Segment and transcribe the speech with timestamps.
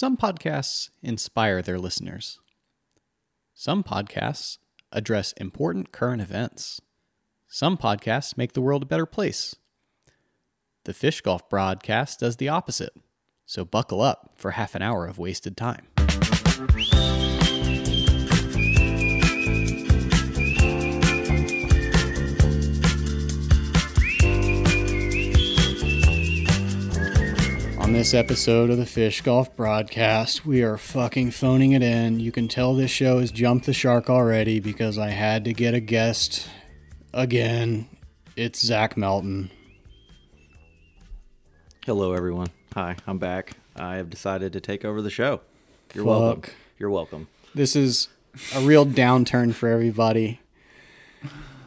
[0.00, 2.40] Some podcasts inspire their listeners.
[3.52, 4.56] Some podcasts
[4.90, 6.80] address important current events.
[7.48, 9.56] Some podcasts make the world a better place.
[10.86, 12.94] The Fish Golf broadcast does the opposite.
[13.44, 15.88] So buckle up for half an hour of wasted time.
[27.90, 32.20] On this episode of the Fish Golf broadcast, we are fucking phoning it in.
[32.20, 35.74] You can tell this show has jumped the shark already because I had to get
[35.74, 36.48] a guest
[37.12, 37.88] again.
[38.36, 39.50] It's Zach Melton.
[41.84, 42.46] Hello, everyone.
[42.74, 43.54] Hi, I'm back.
[43.74, 45.40] I have decided to take over the show.
[45.92, 46.20] You're Fuck.
[46.20, 46.52] welcome.
[46.78, 47.26] You're welcome.
[47.56, 48.06] This is
[48.54, 50.38] a real downturn for everybody.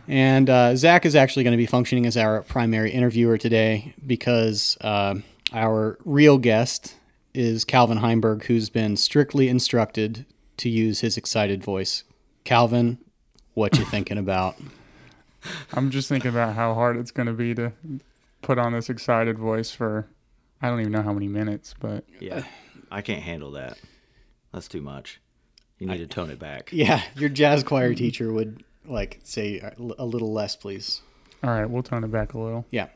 [0.08, 4.77] And uh, Zach is actually going to be functioning as our primary interviewer today because
[4.80, 5.16] uh,
[5.53, 6.95] our real guest
[7.34, 10.26] is Calvin Heimburg, who's been strictly instructed
[10.57, 12.04] to use his excited voice.
[12.43, 12.98] Calvin,
[13.54, 14.55] what you thinking about?
[15.73, 17.71] I'm just thinking about how hard it's going to be to
[18.41, 20.07] put on this excited voice for
[20.62, 22.43] I don't even know how many minutes, but Yeah,
[22.91, 23.77] I can't handle that.
[24.54, 25.20] That's too much.
[25.79, 26.70] You need to tone it back.
[26.73, 31.01] Yeah, your jazz choir teacher would like say a little less, please.
[31.43, 32.65] all right, we'll tone it back a little.
[32.70, 32.88] Yeah.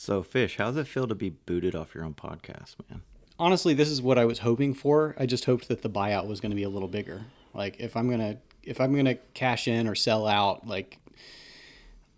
[0.00, 3.02] So, Fish, how does it feel to be booted off your own podcast, man?
[3.38, 6.40] honestly this is what i was hoping for i just hoped that the buyout was
[6.40, 7.22] going to be a little bigger
[7.54, 10.98] like if i'm going to if i'm going to cash in or sell out like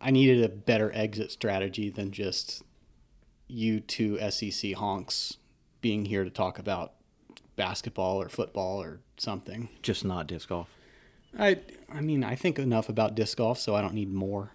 [0.00, 2.64] i needed a better exit strategy than just
[3.47, 5.36] you two sec honks
[5.80, 6.94] being here to talk about
[7.55, 10.69] basketball or football or something Just not disc golf.
[11.38, 14.50] i i mean i think enough about disc golf so i don't need more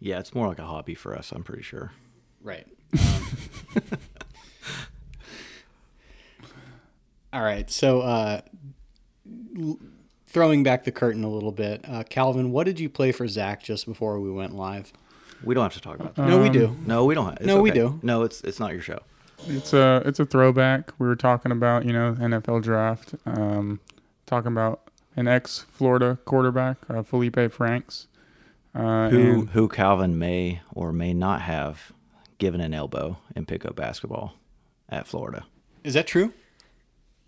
[0.00, 1.92] Yeah, it's more like a hobby for us, I'm pretty sure.
[2.48, 2.66] Right.
[2.98, 3.28] Um,
[7.32, 7.70] all right.
[7.70, 8.40] So, uh,
[9.58, 9.78] l-
[10.26, 13.62] throwing back the curtain a little bit, uh, Calvin, what did you play for Zach
[13.62, 14.92] just before we went live?
[15.44, 16.26] We don't have to talk about that.
[16.26, 16.76] no, we do.
[16.86, 17.36] No, we don't have.
[17.36, 18.00] it's no, we do.
[18.02, 18.98] No, it's it's not your show.
[19.46, 20.90] It's a it's a throwback.
[20.98, 23.78] We were talking about you know NFL draft, um,
[24.26, 24.80] talking about
[25.14, 28.08] an ex Florida quarterback, uh, Felipe Franks.
[28.74, 31.92] Uh, Who and- who Calvin may or may not have
[32.38, 34.34] given an elbow in pickup basketball
[34.88, 35.44] at Florida.
[35.84, 36.32] Is that true?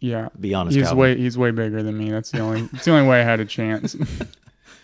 [0.01, 0.99] yeah, Be honest, he's Calvin.
[0.99, 2.11] way he's way bigger than me.
[2.11, 3.97] That's the only it's the only way I had a chance.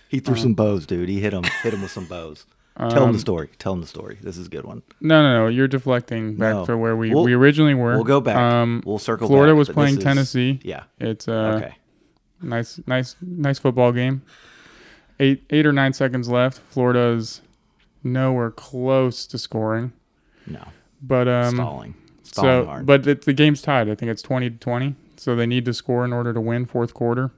[0.09, 0.43] He threw Uh-huh.
[0.45, 1.09] some bows, dude.
[1.09, 2.47] He hit him hit him with some bows.
[2.79, 3.49] Tell him Um, the story.
[3.59, 4.19] Tell him the story.
[4.23, 4.83] This is a good one.
[5.01, 5.47] No, no, no.
[5.49, 6.67] You're deflecting back No.
[6.67, 7.95] to where we, We'll- we originally were.
[7.97, 8.37] We'll go back.
[8.37, 10.61] Um, we'll circle Florida back, was playing this is- Tennessee.
[10.63, 10.85] Yeah.
[11.01, 11.75] It's uh, Okay.
[12.41, 14.23] nice, nice, nice football game.
[15.19, 16.59] Eight, eight or nine seconds left.
[16.69, 17.41] Florida's
[18.05, 19.93] nowhere close to scoring,
[20.47, 20.65] No.
[21.03, 21.95] but um, Stalling.
[22.23, 22.87] Stalling so hard.
[22.87, 23.89] but it, the game's tied.
[23.89, 24.95] I think it's twenty to twenty.
[25.17, 27.31] So they need to score in order to win fourth quarter.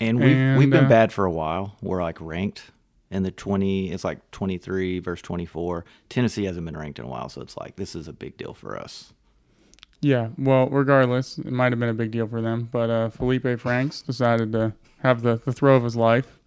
[0.00, 1.76] and we've we've been uh, bad for a while.
[1.82, 2.70] We're like ranked
[3.10, 3.90] in the twenty.
[3.92, 5.84] It's like twenty three versus twenty four.
[6.08, 8.54] Tennessee hasn't been ranked in a while, so it's like this is a big deal
[8.54, 9.12] for us.
[10.00, 10.28] Yeah.
[10.38, 14.02] Well, regardless, it might have been a big deal for them, but uh, Felipe Franks
[14.02, 16.38] decided to have the, the throw of his life.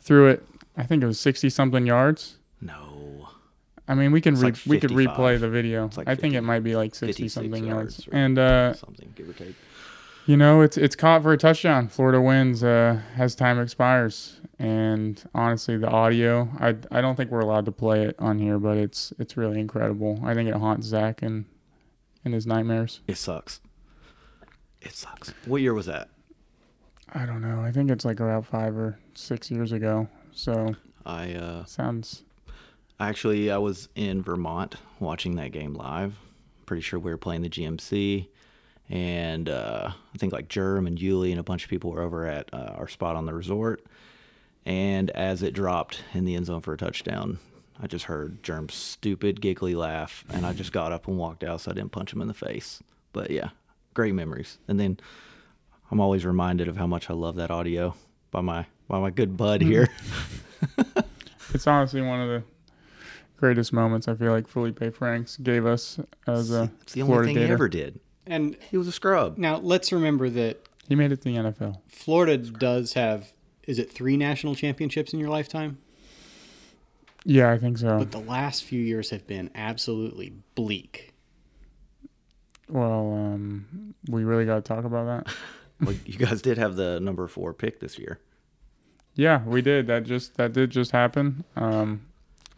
[0.00, 0.46] Threw it.
[0.76, 2.38] I think it was sixty something yards.
[2.60, 2.89] No.
[3.88, 5.90] I mean, we can re- like we could replay the video.
[5.96, 8.08] Like I think it might be like sixty something yards.
[8.12, 9.54] And uh, Something give or take.
[10.26, 11.88] you know, it's it's caught for a touchdown.
[11.88, 14.40] Florida wins uh, as time expires.
[14.58, 18.58] And honestly, the audio, I I don't think we're allowed to play it on here,
[18.58, 20.20] but it's it's really incredible.
[20.22, 21.46] I think it haunts Zach and
[22.24, 23.00] and his nightmares.
[23.08, 23.60] It sucks.
[24.82, 25.32] It sucks.
[25.46, 26.08] What year was that?
[27.12, 27.60] I don't know.
[27.60, 30.08] I think it's like about five or six years ago.
[30.32, 32.22] So I uh sounds
[33.00, 36.14] Actually, I was in Vermont watching that game live.
[36.66, 38.28] Pretty sure we were playing the GMC,
[38.90, 42.26] and uh, I think like Germ and Yuli and a bunch of people were over
[42.26, 43.82] at uh, our spot on the resort.
[44.66, 47.38] And as it dropped in the end zone for a touchdown,
[47.82, 51.62] I just heard Germ's stupid, giggly laugh, and I just got up and walked out
[51.62, 52.82] so I didn't punch him in the face.
[53.14, 53.48] But yeah,
[53.94, 54.58] great memories.
[54.68, 55.00] And then
[55.90, 57.94] I'm always reminded of how much I love that audio
[58.30, 59.88] by my by my good bud here.
[61.54, 62.42] it's honestly one of the
[63.40, 67.26] greatest moments I feel like Felipe Franks gave us as a it's the only Florida
[67.28, 67.46] thing Gator.
[67.46, 68.00] he ever did.
[68.26, 69.38] And He was a scrub.
[69.38, 71.80] now let's remember that He made it to the NFL.
[71.88, 73.32] Florida does have
[73.66, 75.78] is it three national championships in your lifetime?
[77.24, 77.98] Yeah, I think so.
[77.98, 81.12] But the last few years have been absolutely bleak.
[82.68, 85.34] Well, um, we really got to talk about that.
[85.82, 88.20] Well, you guys did have the number four pick this year.
[89.14, 89.86] Yeah, we did.
[89.86, 91.42] That just that did just happen.
[91.56, 92.02] Um,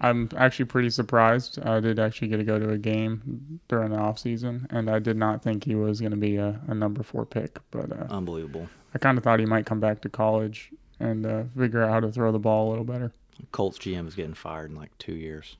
[0.02, 1.58] I'm actually pretty surprised.
[1.64, 4.98] I did actually get to go to a game during the off season, and I
[4.98, 7.58] did not think he was going to be a, a number four pick.
[7.70, 8.68] But uh, Unbelievable.
[8.94, 10.70] I kind of thought he might come back to college
[11.00, 13.12] and uh, figure out how to throw the ball a little better.
[13.52, 15.56] Colts GM is getting fired in like two years.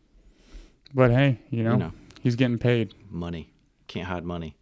[0.95, 2.95] But hey, you know, You know, he's getting paid.
[3.11, 3.49] money
[3.89, 4.57] can't hide money.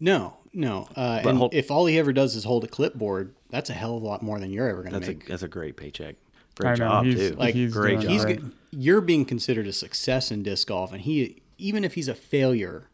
[0.00, 0.88] No, no.
[0.96, 3.96] Uh, and hold- if all he ever does is hold a clipboard, that's a hell
[3.96, 5.26] of a lot more than you're ever going to That's a make.
[5.26, 6.16] that's a great paycheck.
[6.60, 7.34] I Great know, job he's- too.
[7.36, 8.10] Like, he's great job.
[8.10, 8.24] He's
[8.70, 12.88] you're being considered a success in disc golf, and he even if he's a failure,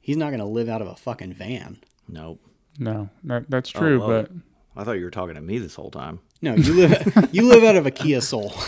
[0.00, 1.78] he's not going to live out of a fucking van.
[2.08, 2.40] Nope.
[2.78, 4.30] No, that that's Oh, true, but
[4.76, 6.20] I thought you were talking to me this whole time.
[6.42, 8.52] No, you live you live out of a Kia Soul.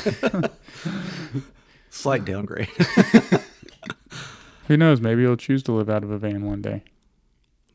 [1.91, 2.69] Slight downgrade.
[4.69, 5.01] who knows?
[5.01, 6.83] Maybe he'll choose to live out of a van one day.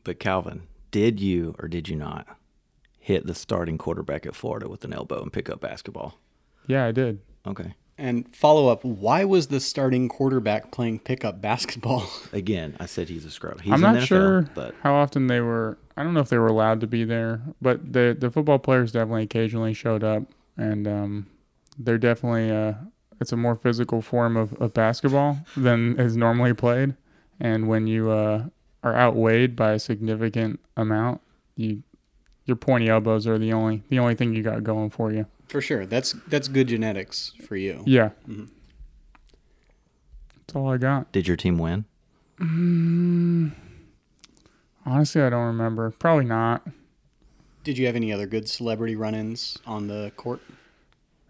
[0.04, 2.26] but Calvin, did you or did you not
[2.98, 6.18] hit the starting quarterback at Florida with an elbow and pick up basketball?
[6.68, 7.18] Yeah, I did.
[7.46, 7.74] Okay.
[7.96, 12.08] and follow up: Why was the starting quarterback playing pickup basketball?
[12.32, 13.60] Again, I said he's a scrub.
[13.60, 15.78] He's I'm not NFL, sure but how often they were.
[15.96, 18.92] I don't know if they were allowed to be there, but the the football players
[18.92, 20.22] definitely occasionally showed up,
[20.56, 21.26] and um,
[21.78, 22.74] they're definitely uh,
[23.20, 26.94] it's a more physical form of, of basketball than is normally played.
[27.40, 28.44] And when you uh,
[28.82, 31.20] are outweighed by a significant amount,
[31.56, 31.82] you
[32.44, 35.26] your pointy elbows are the only the only thing you got going for you.
[35.48, 37.82] For sure, that's that's good genetics for you.
[37.86, 38.48] Yeah, Mhm.
[40.36, 41.10] that's all I got.
[41.12, 41.84] did your team win?
[44.86, 45.90] Honestly, I don't remember.
[45.98, 46.66] Probably not.
[47.64, 50.40] Did you have any other good celebrity run-ins on the court?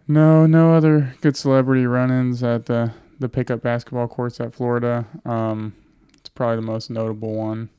[0.07, 5.05] No, no other good celebrity run-ins at the the pickup basketball courts at Florida.
[5.25, 5.75] Um,
[6.17, 7.69] it's probably the most notable one.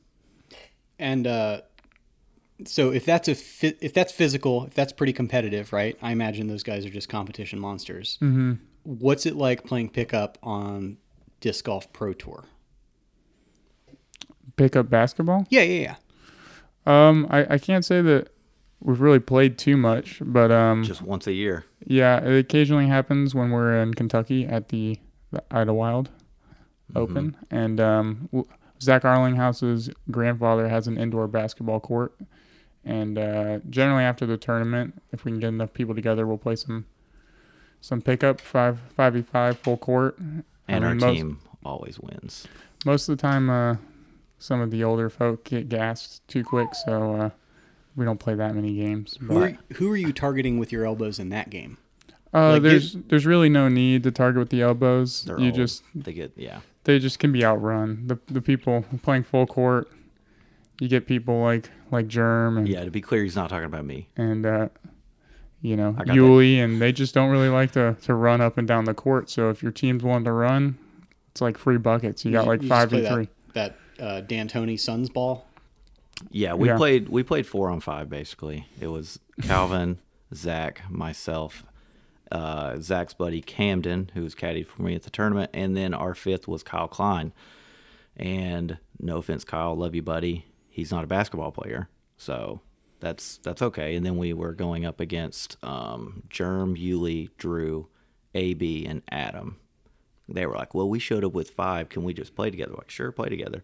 [0.99, 1.61] And uh,
[2.67, 5.97] so, if that's a fi- if that's physical, if that's pretty competitive, right?
[6.01, 8.17] I imagine those guys are just competition monsters.
[8.19, 8.53] hmm
[8.83, 10.97] What's it like playing pickup on
[11.39, 12.45] disc golf pro tour?
[14.55, 15.45] Pickup basketball.
[15.49, 15.81] Yeah, yeah,
[16.85, 17.09] yeah.
[17.09, 18.29] Um, I, I can't say that
[18.79, 21.65] we've really played too much, but um, Just once a year.
[21.85, 24.97] yeah, it occasionally happens when we're in Kentucky at the,
[25.31, 26.09] the Idlewild
[26.95, 28.47] Open, and um, w-
[28.81, 32.13] Zach Arlinghaus's grandfather has an indoor basketball court,
[32.85, 36.55] and uh, generally after the tournament, if we can get enough people together, we'll play
[36.55, 36.85] some
[37.79, 40.17] some pickup five five v five full court.
[40.19, 42.47] And I mean, our most- team always wins.
[42.85, 43.75] Most of the time, uh,
[44.39, 47.29] some of the older folk get gassed too quick, so uh,
[47.95, 49.17] we don't play that many games.
[49.21, 51.77] Who are, who are you targeting with your elbows in that game?
[52.33, 55.25] uh, like, there's there's really no need to target with the elbows.
[55.25, 55.55] They're you old.
[55.55, 56.61] just They get yeah.
[56.85, 58.07] they just can be outrun.
[58.07, 59.87] The the people playing full court,
[60.81, 63.85] you get people like like Germ and Yeah, to be clear, he's not talking about
[63.85, 64.09] me.
[64.17, 64.69] and uh,
[65.61, 66.07] you know I that.
[66.15, 69.29] Yuli, and they just don't really like to to run up and down the court.
[69.29, 70.77] So if your team's willing to run,
[71.31, 72.25] it's like free buckets.
[72.25, 73.27] You got like just five play v three.
[73.53, 75.45] That, that uh, D'Antoni Suns ball.
[76.31, 76.77] Yeah, we Yeah.
[76.77, 78.65] played we played four on five basically.
[78.79, 79.99] It was Calvin,
[80.33, 81.63] Zach, myself,
[82.31, 86.15] uh, Zach's buddy Camden, who was caddy for me at the tournament, and then our
[86.15, 87.33] fifth was Kyle Klein.
[88.17, 90.45] And no offense, Kyle, love you, buddy.
[90.71, 92.61] He's not a basketball player, so
[93.01, 93.95] that's that's okay.
[93.95, 97.89] And then we were going up against um, Germ, Yuli, Drew,
[98.33, 99.57] AB, and Adam.
[100.29, 101.89] They were like, "Well, we showed up with five.
[101.89, 103.63] Can we just play together?" We're like, sure, play together.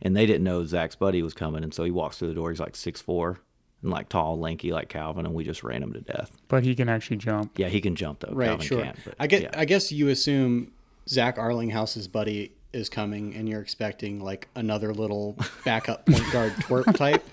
[0.00, 2.50] And they didn't know Zach's buddy was coming, and so he walks through the door.
[2.50, 3.40] He's like six four
[3.82, 6.36] and like tall, lanky, like Calvin, and we just ran him to death.
[6.48, 7.58] But he can actually jump.
[7.58, 8.34] Yeah, he can jump though.
[8.34, 8.82] Right, Calvin sure.
[8.84, 8.98] can't.
[9.04, 9.42] But I get.
[9.42, 9.50] yeah.
[9.54, 10.72] I guess you assume
[11.08, 16.96] Zach Arlinghaus's buddy is coming, and you're expecting like another little backup point guard twerp
[16.96, 17.24] type.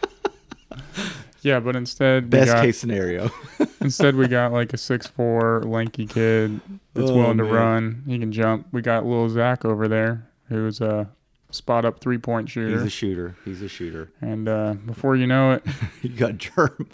[1.42, 3.30] Yeah, but instead we best got, case scenario.
[3.82, 6.60] Instead, we got like a six four lanky kid
[6.96, 7.54] that's Oh, willing to man.
[7.54, 8.04] run.
[8.08, 8.68] He can jump.
[8.72, 11.08] We got little Zach over there, who's a
[11.52, 12.72] spot up three point shooter.
[12.78, 13.36] He's a shooter.
[13.46, 14.12] He's a shooter.
[14.22, 15.64] and uh, before you know it,
[16.02, 16.90] You got Germ,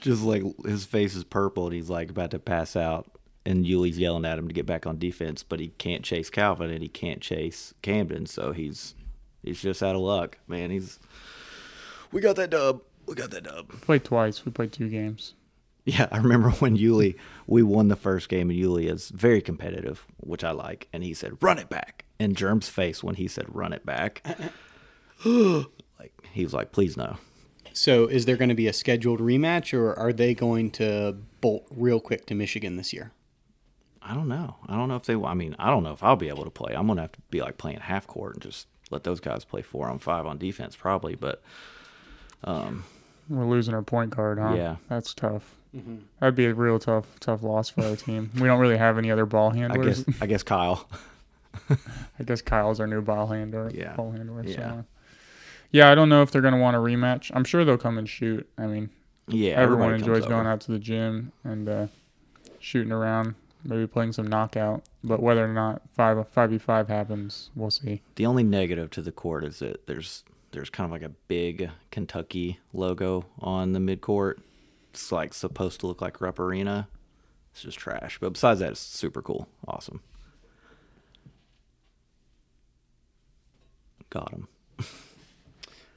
[0.00, 3.10] just like his face is purple, and he's like about to pass out.
[3.44, 6.70] And Yuli's yelling at him to get back on defense, but he can't chase Calvin
[6.70, 8.94] and he can't chase Camden, so he's
[9.42, 10.70] he's just out of luck, man.
[10.70, 11.00] He's
[12.12, 12.82] we got that dub.
[13.06, 13.72] We got that dub.
[13.72, 14.44] we played twice.
[14.44, 15.34] We played two games.
[15.84, 20.06] Yeah, I remember when Yuli we won the first game, and Yuli is very competitive,
[20.18, 23.46] which I like, and he said, "Run it back." And Germ's face when he said,
[23.54, 24.24] "Run it back,"
[25.24, 27.16] like he was like, "Please no."
[27.74, 31.66] So, is there going to be a scheduled rematch, or are they going to bolt
[31.70, 33.12] real quick to Michigan this year?
[34.04, 34.56] I don't know.
[34.68, 35.14] I don't know if they.
[35.14, 36.74] I mean, I don't know if I'll be able to play.
[36.74, 39.62] I'm gonna have to be like playing half court and just let those guys play
[39.62, 41.14] four on five on defense, probably.
[41.14, 41.42] But
[43.28, 44.54] We're losing our point guard, huh?
[44.54, 44.76] Yeah.
[44.88, 45.56] That's tough.
[46.20, 48.30] That'd be a real tough tough loss for our team.
[48.34, 49.70] We don't really have any other ball handlers.
[49.70, 50.04] I handlers.
[50.04, 50.88] guess I guess Kyle.
[51.70, 53.70] I guess Kyle's our new ball handler.
[53.72, 53.94] Yeah.
[53.94, 54.44] Ball handler.
[54.44, 54.56] Yeah.
[54.56, 54.84] So.
[55.70, 57.30] Yeah, I don't know if they're gonna want a rematch.
[57.34, 58.46] I'm sure they'll come and shoot.
[58.58, 58.90] I mean,
[59.28, 61.86] Yeah, everyone enjoys comes going out to the gym and uh,
[62.58, 64.82] shooting around, maybe playing some knockout.
[65.04, 68.02] But whether or not five five v five happens, we'll see.
[68.16, 71.70] The only negative to the court is that there's there's kind of like a big
[71.90, 74.40] Kentucky logo on the midcourt.
[74.90, 76.88] It's like supposed to look like Rupp Arena.
[77.52, 78.18] It's just trash.
[78.20, 79.48] But besides that, it's super cool.
[79.66, 80.00] Awesome.
[84.10, 84.48] Got him.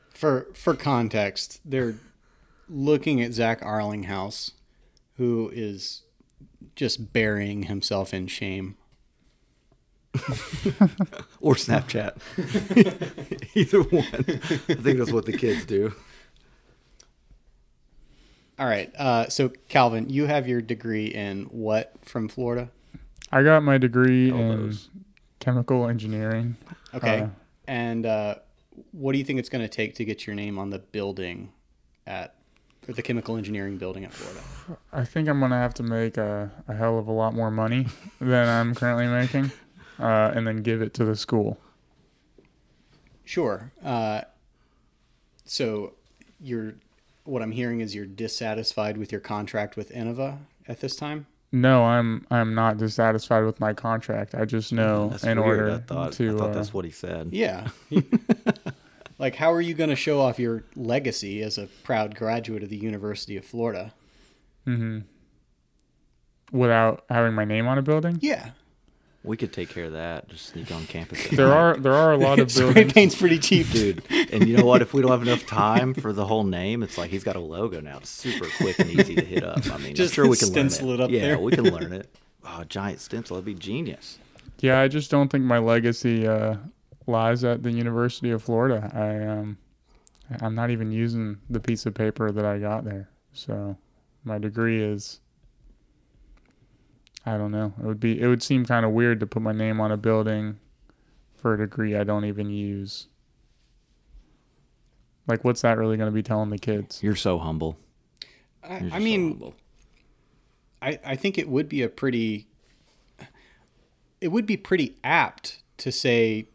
[0.09, 1.95] For for context, they're
[2.69, 4.51] looking at Zach Arlinghaus,
[5.17, 6.03] who is
[6.75, 8.77] just burying himself in shame.
[11.41, 12.15] Or Snapchat.
[13.55, 14.03] Either one.
[14.03, 15.93] I think that's what the kids do.
[18.57, 18.91] All right.
[18.95, 22.71] Uh, so Calvin, you have your degree in what from Florida?
[23.31, 24.77] I got my degree All in
[25.39, 26.55] chemical engineering.
[26.95, 27.21] Okay.
[27.21, 27.27] Uh,
[27.67, 28.35] and uh,
[28.91, 31.51] what do you think it's going to take to get your name on the building
[32.07, 32.35] at
[32.87, 34.41] or the chemical engineering building at Florida?
[34.93, 37.87] I think I'm gonna have to make a, a hell of a lot more money
[38.19, 39.51] than I'm currently making,
[39.99, 41.57] uh, and then give it to the school.
[43.23, 43.71] Sure.
[43.83, 44.21] Uh,
[45.45, 45.93] so
[46.39, 46.75] you're
[47.23, 50.37] what I'm hearing is you're dissatisfied with your contract with Innova
[50.67, 51.25] at this time.
[51.51, 54.35] No, I'm I'm not dissatisfied with my contract.
[54.35, 55.59] I just know That's in weird.
[55.59, 57.29] order I thought, to I thought uh, that's what he said.
[57.31, 57.69] Yeah.
[59.17, 62.69] like, how are you going to show off your legacy as a proud graduate of
[62.69, 63.93] the University of Florida?
[64.67, 64.99] Mm-hmm.
[66.51, 68.17] without having my name on a building.
[68.21, 68.51] Yeah.
[69.23, 70.27] We could take care of that.
[70.29, 71.27] Just sneak on campus.
[71.31, 72.93] There are there are a lot of Spray buildings.
[72.93, 74.03] paint's pretty cheap, dude.
[74.31, 74.81] And you know what?
[74.83, 77.39] If we don't have enough time for the whole name, it's like he's got a
[77.39, 77.97] logo now.
[77.97, 79.65] It's super quick and easy to hit up.
[79.71, 81.19] I mean, Just I'm sure we can stencil learn it up there.
[81.19, 81.39] yeah, there.
[81.39, 82.15] we can learn it.
[82.43, 83.35] Oh, a giant stencil.
[83.35, 84.19] That'd be genius.
[84.59, 86.57] Yeah, I just don't think my legacy uh,
[87.07, 88.91] lies at the University of Florida.
[88.93, 89.57] I um,
[90.41, 93.09] I'm not even using the piece of paper that I got there.
[93.33, 93.77] So
[94.23, 95.19] my degree is.
[97.27, 97.73] I don't know.
[97.79, 98.21] It would be.
[98.21, 100.59] It would seem kind of weird to put my name on a building,
[101.35, 103.07] for a degree I don't even use.
[105.27, 107.01] Like, what's that really going to be telling the kids?
[107.01, 107.77] You're so humble.
[108.63, 109.55] I, You're I just so mean, humble.
[110.83, 112.47] I, I think it would be a pretty
[114.21, 116.47] it would be pretty apt to say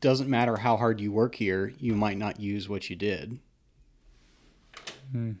[0.00, 3.38] doesn't matter how hard you work here you might not use what you did
[5.12, 5.32] hmm.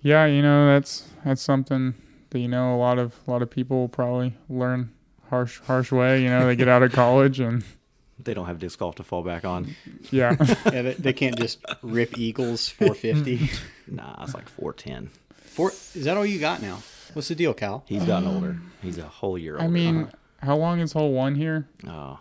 [0.00, 1.94] Yeah, you know that's that's something
[2.30, 4.90] that you know a lot of a lot of people will probably learn
[5.28, 6.22] harsh harsh way.
[6.22, 7.64] You know, they get out of college and
[8.18, 9.74] they don't have disc golf to fall back on.
[10.10, 10.36] yeah.
[10.72, 13.50] yeah, they, they can't just rip eagles 450
[13.88, 15.10] Nah, it's like 410.
[15.44, 16.82] Four, is that all you got now
[17.14, 18.58] what's the deal cal He's gotten older.
[18.82, 19.64] He's a whole year older.
[19.64, 20.10] I mean,
[20.42, 21.66] how long is hole one here?
[21.88, 22.20] oh,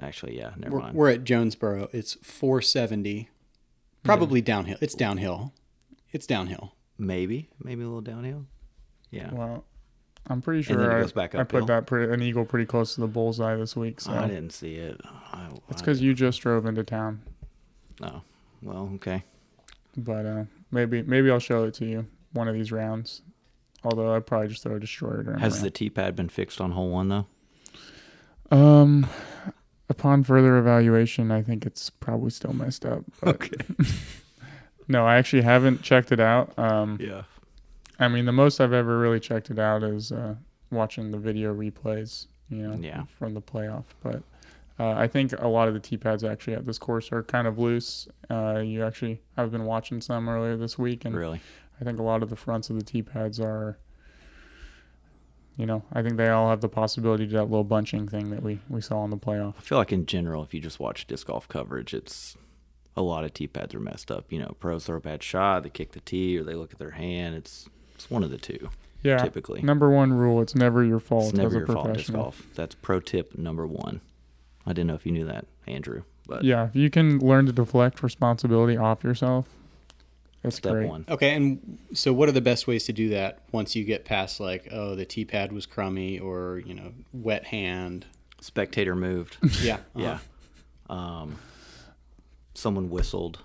[0.00, 0.52] actually, yeah.
[0.56, 0.96] Never we're, mind.
[0.96, 3.28] we're at jonesboro it's 470
[4.02, 5.52] probably downhill it's downhill
[6.12, 8.46] it's downhill maybe, maybe a little downhill.
[9.10, 9.32] Yeah.
[9.32, 9.64] Well,
[10.26, 13.06] I'm pretty sure I, back I put that pretty, an eagle pretty close to the
[13.06, 14.00] bullseye this week.
[14.00, 15.00] So I didn't see it.
[15.32, 17.22] I, it's because you just drove into town.
[18.02, 18.22] Oh,
[18.62, 19.22] well, okay.
[19.96, 23.22] But uh, maybe maybe I'll show it to you one of these rounds.
[23.84, 26.72] Although I'd probably just throw a destroyer Has the the T pad been fixed on
[26.72, 27.26] hole one though?
[28.50, 29.06] Um,
[29.88, 33.04] upon further evaluation, I think it's probably still messed up.
[33.20, 33.50] But
[34.88, 36.56] no, I actually haven't checked it out.
[36.58, 37.22] Um, Yeah.
[37.98, 40.34] I mean, the most I've ever really checked it out is uh,
[40.70, 43.04] watching the video replays, you know, Yeah.
[43.18, 43.84] from the playoff.
[44.02, 44.22] But
[44.80, 47.46] uh, I think a lot of the tee pads actually at this course are kind
[47.46, 48.08] of loose.
[48.28, 51.40] Uh, you actually, I've been watching some earlier this week, and Really?
[51.80, 53.78] I think a lot of the fronts of the tee pads are.
[55.56, 58.30] You know, I think they all have the possibility to do that little bunching thing
[58.30, 59.54] that we, we saw in the playoff.
[59.56, 62.36] I feel like in general, if you just watch disc golf coverage, it's
[62.96, 64.24] a lot of tee pads are messed up.
[64.30, 66.78] You know, pros throw a bad shot, they kick the tee, or they look at
[66.80, 67.36] their hand.
[67.36, 68.68] It's it's one of the two
[69.04, 69.18] Yeah.
[69.18, 69.62] typically.
[69.62, 72.42] Number one rule: it's never your fault it's never your fault disc golf.
[72.56, 74.00] That's pro tip number one.
[74.66, 77.52] I didn't know if you knew that, Andrew, but Yeah, if you can learn to
[77.52, 79.46] deflect responsibility off yourself,
[80.44, 80.88] that's step great.
[80.88, 81.04] one.
[81.08, 84.38] Okay, and so what are the best ways to do that once you get past
[84.38, 88.06] like, oh, the T pad was crummy or you know, wet hand?
[88.40, 89.38] Spectator moved.
[89.62, 90.18] Yeah, yeah.
[90.88, 90.94] uh-huh.
[90.94, 91.38] Um,
[92.54, 93.40] someone whistled.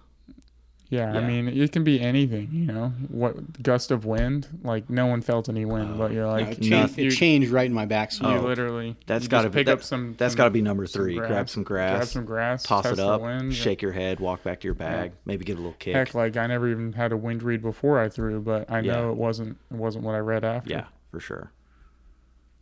[0.91, 2.89] Yeah, I mean, it can be anything, you know.
[3.10, 4.48] What gust of wind?
[4.63, 7.05] Like no one felt any wind, but you're No, like, it, changed, nothing.
[7.05, 8.43] it changed right in my you backswing.
[8.43, 10.15] literally That's you got to be pick that, up some.
[10.17, 11.15] That's some- got to be number some three.
[11.15, 13.53] Grab some grass, grab some grass, toss it up, wind.
[13.53, 15.93] shake your head, walk back to your bag, maybe get a little kick.
[15.93, 19.05] Heck, like I never even had a wind read before I threw, but I know
[19.08, 19.12] Yeah.
[19.12, 20.72] it wasn't it wasn't what I read after.
[20.72, 21.51] yeah, for sure.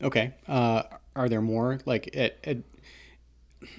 [0.03, 0.33] Okay.
[0.49, 0.83] Uh,
[1.15, 1.79] are there more?
[1.85, 2.63] Like, it, it,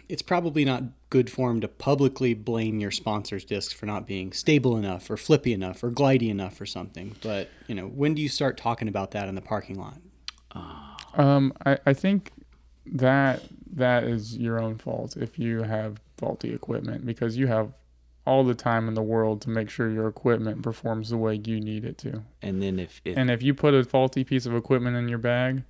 [0.09, 4.77] it's probably not good form to publicly blame your sponsor's discs for not being stable
[4.77, 7.17] enough or flippy enough or glidey enough or something.
[7.23, 9.99] But, you know, when do you start talking about that in the parking lot?
[11.15, 12.33] Um, I, I think
[12.87, 13.43] that
[13.75, 17.73] that is your own fault if you have faulty equipment because you have
[18.27, 21.61] all the time in the world to make sure your equipment performs the way you
[21.61, 22.23] need it to.
[22.43, 25.19] And then if, if And if you put a faulty piece of equipment in your
[25.19, 25.62] bag,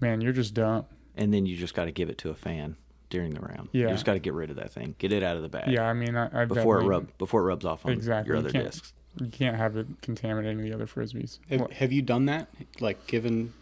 [0.00, 0.86] man, you're just dumb.
[1.14, 2.76] and then you just got to give it to a fan
[3.12, 3.68] during the round.
[3.72, 3.82] Yeah.
[3.82, 4.96] you just got to get rid of that thing.
[4.98, 5.68] Get it out of the bag.
[5.70, 8.28] Yeah, I mean, I, I've before it definitely- rub before it rubs off on Exactly.
[8.30, 8.92] your You other can't- discs.
[9.20, 11.38] You can't have it contaminating the other frisbees.
[11.50, 12.48] Have, have you done that?
[12.80, 13.52] Like, given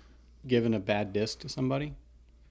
[0.46, 1.94] given a bad disc to somebody?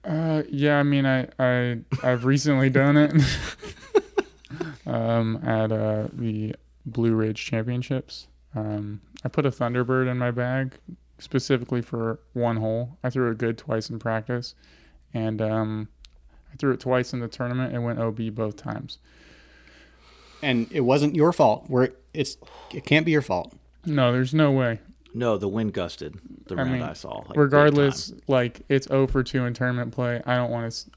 [0.04, 3.12] Uh, yeah, I mean, I, I, I've recently done it
[4.86, 6.54] um, at uh, the
[6.86, 8.26] Blue Ridge Championships.
[8.54, 10.74] Um, I put a Thunderbird in my bag
[11.18, 12.98] specifically for one hole.
[13.02, 14.54] I threw it good twice in practice,
[15.14, 15.88] and um,
[16.52, 17.74] I threw it twice in the tournament.
[17.74, 18.98] It went OB both times.
[20.42, 21.64] And it wasn't your fault.
[21.68, 22.36] Where it's
[22.72, 23.54] it can't be your fault.
[23.84, 24.80] No, there's no way.
[25.12, 27.18] No, the wind gusted the I round mean, I saw.
[27.26, 30.22] like, Regardless, like it's 0 for 2 in tournament play.
[30.24, 30.90] I don't want to.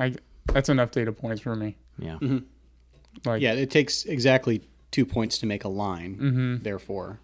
[0.00, 0.14] I, I,
[0.52, 1.76] that's enough data points for me.
[1.98, 2.18] Yeah.
[3.24, 6.16] Like, Yeah, it takes exactly two points to make a line.
[6.20, 6.62] Mhm.
[6.62, 7.18] Therefore,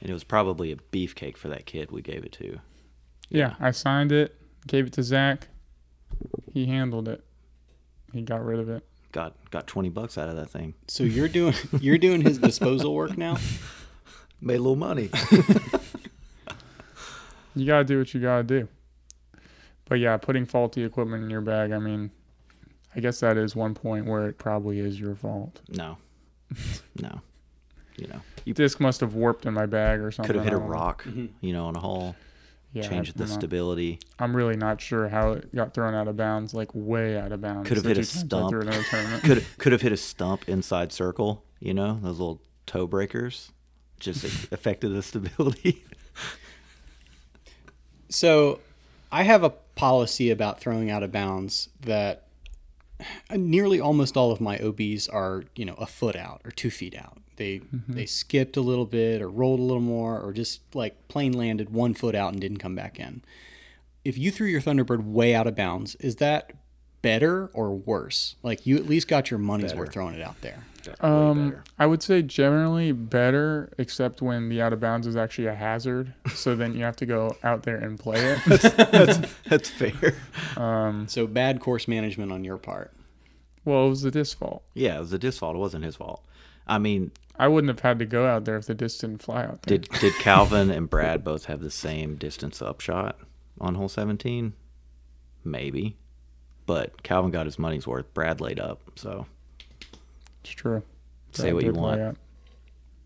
[0.00, 2.58] And it was probably a beefcake for that kid we gave it to.
[3.28, 4.36] Yeah, I signed it,
[4.66, 5.48] gave it to Zach.
[6.52, 7.24] He handled it.
[8.12, 8.84] He got rid of it.
[9.12, 10.74] Got got twenty bucks out of that thing.
[10.88, 13.36] so you're doing you're doing his disposal work now.
[14.40, 15.10] Made a little money.
[17.54, 18.68] You gotta do what you gotta do.
[19.86, 22.10] But yeah, putting faulty equipment in your bag, I mean,
[22.94, 25.60] I guess that is one point where it probably is your fault.
[25.68, 25.98] no.
[27.00, 27.20] No.
[27.96, 28.20] You know.
[28.44, 30.28] You Disc must have warped in my bag or something.
[30.28, 30.72] could have hit a don't know.
[30.72, 31.26] rock, mm-hmm.
[31.40, 32.16] you know, on a hole.
[32.72, 33.98] Yeah, changed the not- stability.
[34.18, 37.40] I'm really not sure how it got thrown out of bounds, like way out of
[37.40, 37.66] bounds.
[37.68, 38.50] Could have hit a two times I stump.
[38.50, 39.24] threw it in a tournament.
[39.24, 43.50] Could could have hit a stump inside circle, you know, those little toe breakers.
[43.98, 45.84] Just affected the stability.
[48.08, 48.60] So,
[49.12, 52.26] I have a policy about throwing out of bounds that
[53.34, 56.94] nearly almost all of my OBs are, you know, a foot out or two feet
[56.96, 57.18] out.
[57.40, 61.32] They they skipped a little bit or rolled a little more or just like plane
[61.32, 63.22] landed one foot out and didn't come back in.
[64.04, 66.52] If you threw your Thunderbird way out of bounds, is that
[67.00, 68.36] better or worse?
[68.42, 70.58] Like you at least got your money's worth throwing it out there.
[71.00, 71.56] Um.
[71.78, 76.12] I would say generally better, except when the out of bounds is actually a hazard.
[76.34, 79.28] So then you have to go out there and play it.
[79.48, 80.14] That's fair.
[81.08, 82.92] So bad course management on your part.
[83.64, 84.62] well, it was the disc fault.
[84.74, 85.56] Yeah, it was the disc fault.
[85.56, 86.22] It wasn't his fault.
[86.66, 89.44] I mean, I wouldn't have had to go out there if the disc didn't fly
[89.44, 89.78] out there.
[89.78, 93.18] did did Calvin and Brad both have the same distance upshot
[93.58, 94.52] on hole 17?
[95.42, 95.96] Maybe.
[96.66, 98.12] But Calvin got his money's worth.
[98.12, 99.24] Brad laid up, so
[100.44, 100.82] It's true.
[101.32, 102.18] say Brad what you want.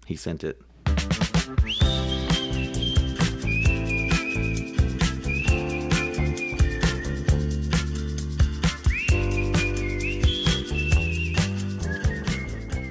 [0.04, 0.60] He sent it.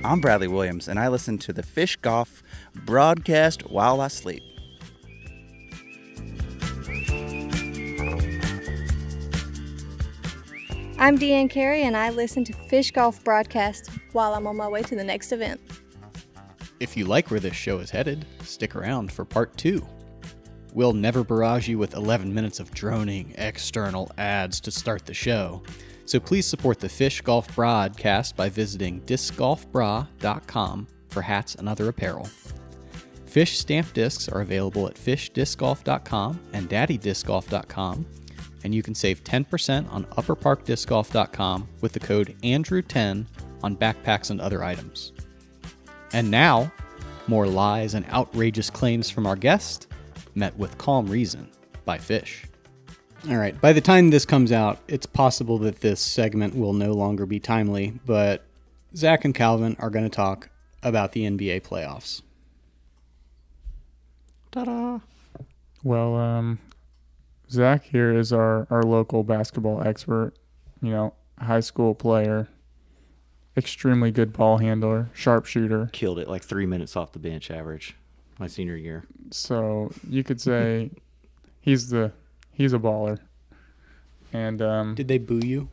[0.05, 2.43] I'm Bradley Williams, and I listen to the Fish Golf
[2.85, 4.43] broadcast while I sleep.
[10.99, 14.81] I'm Deanne Carey, and I listen to Fish Golf broadcast while I'm on my way
[14.83, 15.61] to the next event.
[16.81, 19.87] If you like where this show is headed, stick around for part two.
[20.73, 25.63] We'll never barrage you with 11 minutes of droning external ads to start the show.
[26.05, 32.27] So please support the Fish Golf broadcast by visiting discgolfbrah.com for hats and other apparel.
[33.25, 38.05] Fish stamp discs are available at fishdiscgolf.com and daddydiscgolf.com,
[38.63, 43.25] and you can save 10% on upperparkdiscgolf.com with the code ANDREW10
[43.63, 45.13] on backpacks and other items.
[46.11, 46.71] And now,
[47.27, 49.87] more lies and outrageous claims from our guest,
[50.35, 51.49] met with calm reason
[51.85, 52.45] by Fish.
[53.29, 56.91] All right, by the time this comes out, it's possible that this segment will no
[56.91, 58.43] longer be timely, but
[58.97, 60.49] Zach and Calvin are going to talk
[60.81, 62.21] about the NBA playoffs.
[64.51, 64.99] Ta-da!
[65.83, 66.59] Well, um,
[67.49, 70.33] Zach here is our, our local basketball expert,
[70.81, 72.49] you know, high school player,
[73.55, 75.89] extremely good ball handler, sharpshooter.
[75.93, 77.95] Killed it like three minutes off the bench average
[78.37, 79.05] my senior year.
[79.31, 80.91] So you could say
[81.61, 82.11] he's the
[82.53, 83.19] he's a baller.
[84.31, 85.69] And um, Did they boo you?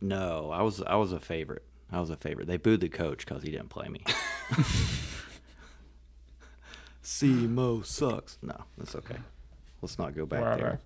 [0.00, 1.62] No, I was I was a favorite.
[1.92, 2.48] I was a favorite.
[2.48, 4.02] They booed the coach because he didn't play me.
[7.22, 8.38] Mo sucks.
[8.42, 9.18] No, that's okay.
[9.80, 10.80] Let's not go back wow, there.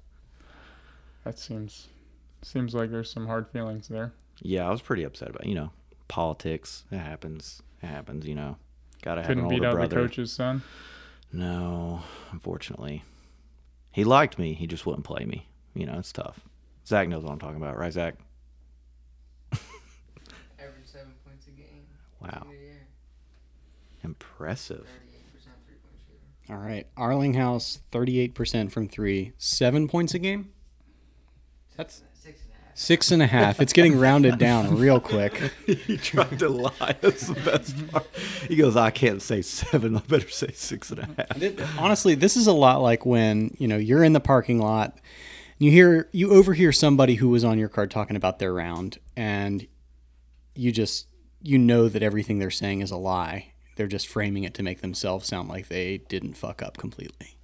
[1.24, 1.88] that, that seems
[2.42, 4.12] seems like there's some hard feelings there.
[4.40, 5.70] Yeah, I was pretty upset about you know
[6.08, 6.84] politics.
[6.90, 7.62] It happens.
[7.82, 8.26] It happens.
[8.26, 8.56] You know,
[9.02, 9.88] gotta have Couldn't an beat out brother.
[9.88, 10.62] the coach's son.
[11.32, 13.04] No, unfortunately,
[13.98, 14.54] he liked me.
[14.54, 15.48] He just wouldn't play me.
[15.74, 16.38] You know, it's tough.
[16.86, 18.14] Zach knows what I'm talking about, right, Zach?
[19.52, 21.84] Average seven points a game.
[22.20, 22.46] Wow,
[24.04, 24.86] impressive.
[24.86, 26.54] 38% three.
[26.54, 26.86] All right.
[26.96, 30.52] Arlinghaus, 38% from three, seven points a game?
[31.76, 32.04] That's
[32.78, 33.30] Six and a half.
[33.30, 33.60] six and a half.
[33.60, 35.34] It's getting rounded down real quick.
[35.66, 36.94] he tried to lie.
[37.00, 38.06] That's the best part.
[38.46, 39.96] He goes, I can't say seven.
[39.96, 41.78] I better say six and a half.
[41.78, 44.96] Honestly, this is a lot like when, you know, you're in the parking lot,
[45.58, 49.66] you hear, you overhear somebody who was on your card talking about their round, and
[50.54, 51.08] you just,
[51.42, 53.54] you know that everything they're saying is a lie.
[53.74, 57.38] They're just framing it to make themselves sound like they didn't fuck up completely.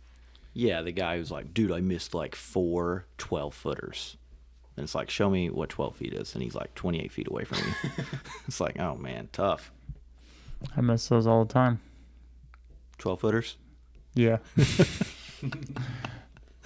[0.53, 4.16] Yeah, the guy who's like, dude, I missed like four 12 footers.
[4.77, 6.35] And it's like, show me what 12 feet is.
[6.35, 8.05] And he's like 28 feet away from me.
[8.47, 9.71] it's like, oh man, tough.
[10.77, 11.81] I miss those all the time.
[12.99, 13.57] 12 footers?
[14.15, 14.39] Yeah.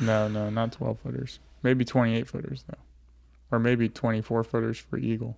[0.00, 1.38] no, no, not 12 footers.
[1.62, 2.78] Maybe 28 footers, though.
[3.50, 5.36] Or maybe 24 footers for Eagle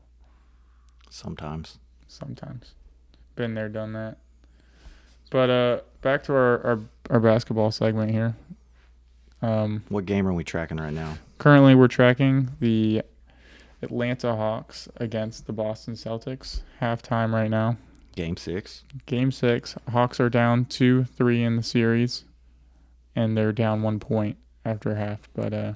[1.08, 1.78] Sometimes.
[2.08, 2.74] sometimes.
[3.36, 4.18] Been there, done that.
[5.30, 6.80] But uh, back to our, our,
[7.10, 8.34] our basketball segment here.
[9.42, 11.16] Um, What game are we tracking right now?
[11.40, 13.02] Currently, we're tracking the
[13.82, 16.60] Atlanta Hawks against the Boston Celtics.
[16.80, 17.78] Halftime right now.
[18.14, 18.84] Game six.
[19.06, 19.74] Game six.
[19.90, 22.24] Hawks are down 2 3 in the series,
[23.16, 25.28] and they're down one point after half.
[25.34, 25.72] But uh,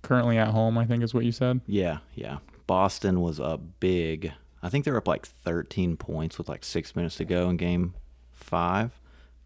[0.00, 1.60] currently at home, I think is what you said.
[1.66, 2.38] Yeah, yeah.
[2.66, 4.32] Boston was up big.
[4.62, 7.94] I think they're up like 13 points with like six minutes to go in game
[8.32, 8.98] five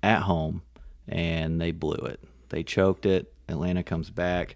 [0.02, 0.62] at home,
[1.08, 2.20] and they blew it.
[2.50, 3.32] They choked it.
[3.48, 4.54] Atlanta comes back,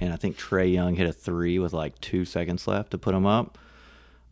[0.00, 3.12] and I think Trae Young hit a three with like two seconds left to put
[3.12, 3.58] them up.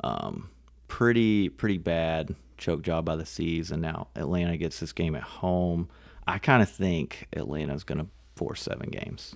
[0.03, 0.49] Um,
[0.89, 5.23] pretty, pretty bad choke job by the C's, and now Atlanta gets this game at
[5.23, 5.89] home.
[6.27, 9.35] I kind of think Atlanta's going to force seven games.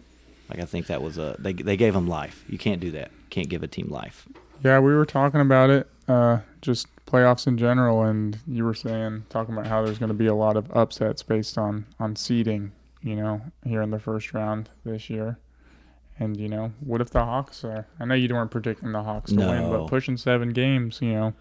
[0.48, 2.44] Like I think that was a they they gave them life.
[2.48, 3.10] You can't do that.
[3.30, 4.28] Can't give a team life.
[4.62, 9.24] Yeah, we were talking about it, uh, just playoffs in general, and you were saying
[9.28, 12.72] talking about how there's going to be a lot of upsets based on on seeding,
[13.02, 15.38] you know, here in the first round this year.
[16.22, 17.86] And you know, what if the Hawks are?
[17.98, 21.34] I know you weren't predicting the Hawks to win, but pushing seven games, you know,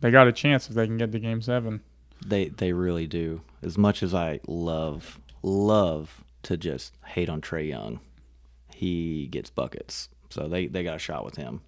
[0.00, 1.82] they got a chance if they can get to game seven.
[2.24, 3.42] They they really do.
[3.62, 7.98] As much as I love love to just hate on Trae Young,
[8.72, 10.08] he gets buckets.
[10.30, 11.62] So they they got a shot with him.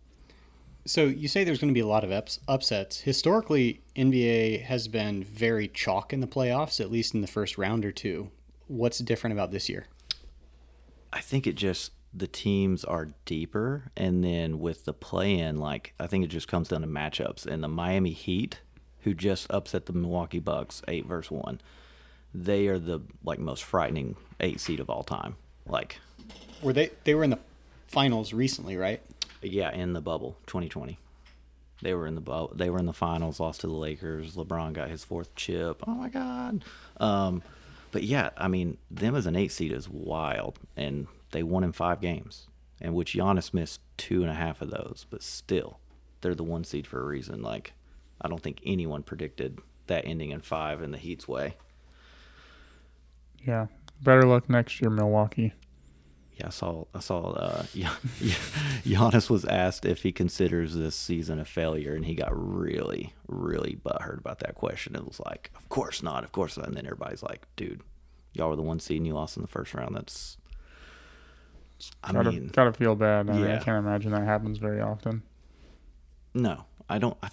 [0.85, 3.01] So you say there's going to be a lot of ups- upsets.
[3.01, 7.85] Historically, NBA has been very chalk in the playoffs, at least in the first round
[7.85, 8.31] or two.
[8.69, 9.87] What's different about this year?
[11.13, 16.07] I think it just the teams are deeper, and then with the play-in, like I
[16.07, 17.47] think it just comes down to matchups.
[17.47, 18.61] And the Miami Heat,
[19.03, 21.61] who just upset the Milwaukee Bucks eight versus one,
[22.35, 25.37] they are the like most frightening eight seed of all time.
[25.67, 25.99] Like,
[26.63, 27.39] Were they they were in the
[27.87, 29.01] finals recently, right?
[29.41, 30.99] yeah, in the bubble, 2020,
[31.81, 34.35] they were in the bu- they were in the finals, lost to the Lakers.
[34.35, 35.83] LeBron got his fourth chip.
[35.87, 36.65] Oh my God.
[36.99, 37.43] Um,
[37.93, 41.73] but yeah, I mean, them as an eight seed is wild, and they won in
[41.73, 42.49] five games,
[42.81, 45.81] and which Giannis missed two and a half of those, but still,
[46.21, 47.43] they're the one seed for a reason.
[47.43, 47.73] Like,
[48.21, 51.57] I don't think anyone predicted that ending in five in the Heat's way.
[53.45, 53.67] Yeah,
[54.03, 55.53] better luck next year, Milwaukee.
[56.39, 56.85] Yeah, I saw.
[56.95, 57.31] I saw.
[57.33, 57.63] Uh,
[58.85, 63.79] Giannis was asked if he considers this season a failure, and he got really, really
[63.85, 64.95] butthurt about that question.
[64.95, 67.83] It was like, "Of course not, of course not." And then everybody's like, "Dude,
[68.33, 69.97] y'all were the one seed and you lost in the first round.
[69.97, 70.37] That's."
[72.03, 73.29] I Gotta mean, gotta feel bad.
[73.31, 75.23] I, mean, I can't imagine that happens very often.
[76.35, 77.17] no, I don't.
[77.23, 77.29] I,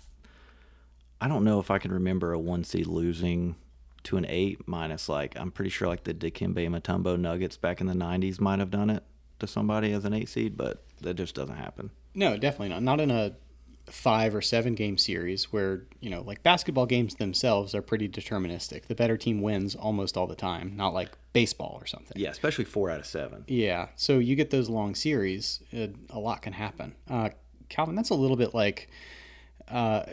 [1.22, 3.56] I don't know if I can remember a one seed losing
[4.04, 7.88] to an eight minus like I'm pretty sure like the Dikembe Mutombo Nuggets back in
[7.88, 9.04] the '90s might have done it
[9.40, 11.90] to somebody as an eight seed, but that just doesn't happen.
[12.14, 12.84] No, definitely not.
[12.84, 13.34] Not in a
[13.88, 18.88] five or seven game series where, you know, like basketball games themselves are pretty deterministic.
[18.88, 22.14] The better team wins almost all the time, not like baseball or something.
[22.20, 23.44] Yeah, especially four out of seven.
[23.48, 23.90] Yeah.
[23.96, 26.96] So you get those long series, uh, a lot can happen.
[27.10, 27.30] Uh,
[27.70, 28.90] Calvin, that's a little bit like,
[29.68, 30.04] uh,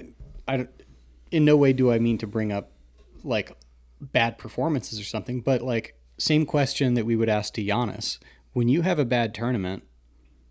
[0.46, 0.70] I don't-
[1.30, 2.72] in no way do I mean to bring up
[3.24, 3.52] like
[4.00, 8.18] bad performances or something, but like same question that we would ask to Giannis.
[8.52, 9.84] When you have a bad tournament,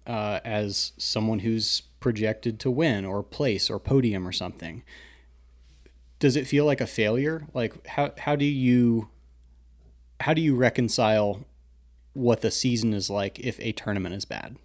[0.08, 4.84] uh, as someone who's projected to win or place or podium or something,
[6.20, 7.48] does it feel like a failure?
[7.54, 9.10] Like how how do you
[10.20, 11.46] how do you reconcile
[12.14, 14.58] what the season is like if a tournament is bad?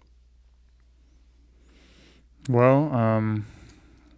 [2.49, 3.45] Well, um,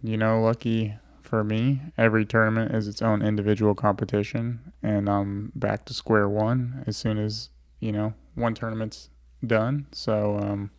[0.02, 5.84] you know, lucky for me, every tournament is its own individual competition, and I'm back
[5.86, 9.10] to square one as soon as you know one tournament's
[9.46, 9.86] done.
[9.92, 10.70] So um,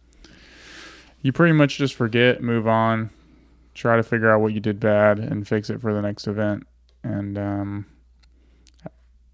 [1.22, 3.10] you pretty much just forget, move on,
[3.74, 6.68] try to figure out what you did bad, and fix it for the next event.
[7.04, 7.86] And um,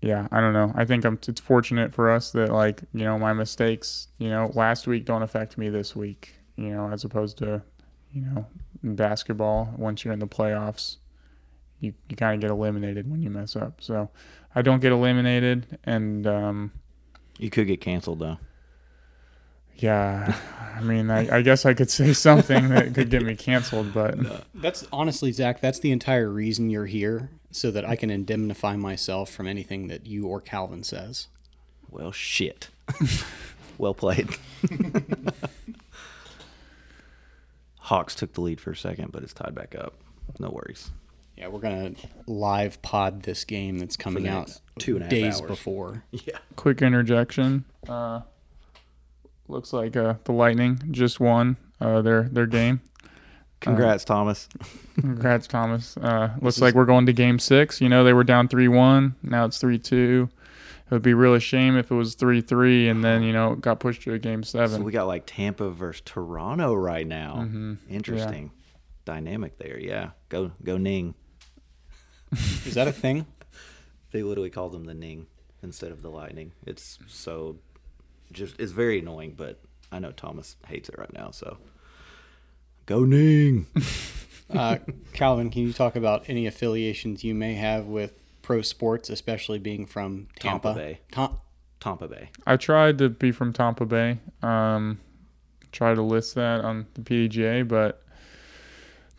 [0.02, 0.72] yeah, I don't know.
[0.76, 1.20] I think I'm.
[1.28, 5.24] It's fortunate for us that like you know my mistakes, you know, last week don't
[5.24, 6.36] affect me this week.
[6.56, 7.62] You know, as opposed to
[8.12, 8.46] you know,
[8.84, 10.98] in basketball, once you're in the playoffs,
[11.80, 13.82] you, you kind of get eliminated when you mess up.
[13.82, 14.10] So
[14.56, 15.78] I don't get eliminated.
[15.84, 16.72] And um,
[17.38, 18.38] You could get canceled though.
[19.78, 20.36] Yeah,
[20.76, 24.18] I mean, I, I guess I could say something that could get me canceled, but
[24.54, 29.30] That's honestly, Zach, that's the entire reason you're here, so that I can indemnify myself
[29.32, 31.28] from anything that you or Calvin says.
[31.90, 32.70] Well, shit.
[33.78, 34.30] well played.
[37.80, 39.94] Hawks took the lead for a second, but it's tied back up.
[40.40, 40.92] No worries.
[41.38, 41.92] Yeah, we're gonna
[42.26, 45.50] live pod this game that's coming out next two and a half days hours.
[45.50, 46.04] before.
[46.12, 46.40] Yeah.
[46.56, 47.64] quick interjection.
[47.88, 48.22] Uh,
[49.48, 52.82] looks like uh, the Lightning just won uh, their their game.
[53.60, 54.48] Congrats, Thomas.
[55.00, 55.98] Congrats, Thomas.
[55.98, 57.82] Uh, looks like we're going to game six.
[57.82, 59.16] You know, they were down 3 1.
[59.24, 60.30] Now it's 3 2.
[60.86, 63.80] It would be a shame if it was 3 3 and then, you know, got
[63.80, 64.84] pushed to a game So seven.
[64.84, 67.38] we got like Tampa versus Toronto right now.
[67.40, 67.74] Mm-hmm.
[67.90, 68.52] Interesting.
[69.06, 69.80] Dynamic there.
[69.80, 70.12] Yeah.
[70.30, 71.16] Go go Ning.
[72.66, 73.26] Is that a thing?
[74.12, 75.28] They literally call them the Ning
[75.62, 76.54] instead of the Lightning.
[76.66, 77.58] It's so
[78.32, 79.60] just it's very annoying, but
[79.92, 81.58] I know Thomas hates it right now, so
[82.86, 83.68] go Ning.
[84.50, 84.78] Uh,
[85.12, 89.86] Calvin, can you talk about any affiliations you may have with pro sports, especially being
[89.86, 90.70] from Tampa?
[90.70, 91.00] Tampa Bay.
[91.12, 91.38] Tom-
[91.82, 92.30] Tampa Bay.
[92.46, 94.20] I tried to be from Tampa Bay.
[94.42, 95.00] Um,
[95.74, 98.02] try to list that on the PDGA, but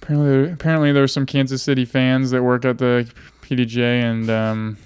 [0.01, 3.07] apparently, apparently there were some Kansas City fans that work at the
[3.43, 4.79] PDGA, and um,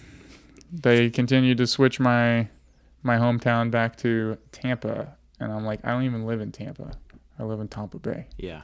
[0.73, 2.49] they continued to switch my
[3.03, 6.93] my hometown back to Tampa, and I'm like, I don't even live in Tampa.
[7.39, 8.63] I live in Tampa Bay, Yeah.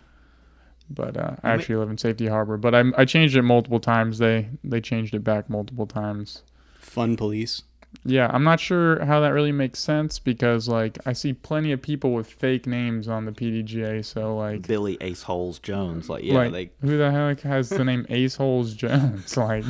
[0.91, 2.57] but uh, I actually live in Safety Harbor.
[2.57, 4.19] But I I changed it multiple times.
[4.19, 6.43] They they changed it back multiple times.
[6.79, 7.63] Fun Police.
[8.05, 11.81] Yeah, I'm not sure how that really makes sense because like I see plenty of
[11.81, 14.05] people with fake names on the PDGA.
[14.05, 16.09] So like, Billy Ace Holes Jones.
[16.11, 19.37] Like yeah, like they who the heck has the name Ace Holes Jones?
[19.37, 19.65] Like,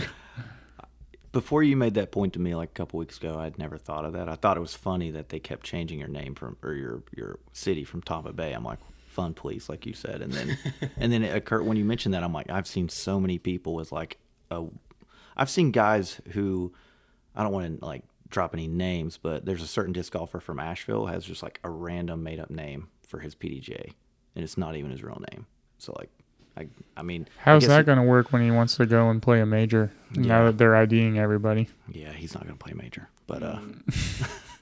[1.32, 4.04] before you made that point to me like a couple weeks ago, I'd never thought
[4.04, 4.28] of that.
[4.28, 7.38] I thought it was funny that they kept changing your name from or your your
[7.52, 8.52] city from Tampa Bay.
[8.52, 10.58] I'm like, fun police, like you said, and then
[10.96, 12.22] and then it occurred when you mentioned that.
[12.22, 14.18] I'm like, I've seen so many people with like
[14.50, 14.64] a,
[15.36, 16.72] I've seen guys who
[17.34, 20.60] I don't want to like drop any names, but there's a certain disc golfer from
[20.60, 23.92] Asheville has just like a random made up name for his PDJ,
[24.34, 25.46] and it's not even his real name.
[25.78, 26.10] So like,
[26.58, 26.66] I
[26.96, 29.40] I mean, how's guess that going to work when he wants to go and play
[29.40, 30.22] a major Yeah.
[30.22, 31.68] now that they're IDing everybody?
[31.90, 33.58] Yeah, he's not going to play major, but uh,